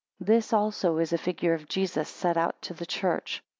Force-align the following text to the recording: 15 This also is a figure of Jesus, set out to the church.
15 0.17 0.25
This 0.35 0.51
also 0.51 0.97
is 0.97 1.13
a 1.13 1.17
figure 1.19 1.53
of 1.53 1.67
Jesus, 1.67 2.09
set 2.09 2.35
out 2.35 2.59
to 2.63 2.73
the 2.73 2.87
church. 2.87 3.43